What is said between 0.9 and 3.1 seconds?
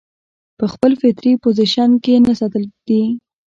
فطري پوزيشن کښې نۀ ساتل دي